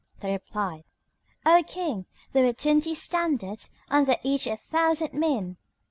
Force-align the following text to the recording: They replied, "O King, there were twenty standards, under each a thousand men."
They 0.21 0.31
replied, 0.31 0.83
"O 1.45 1.61
King, 1.67 2.07
there 2.33 2.43
were 2.43 2.53
twenty 2.53 2.95
standards, 2.95 3.77
under 3.87 4.15
each 4.23 4.47
a 4.47 4.57
thousand 4.57 5.13
men." 5.13 5.57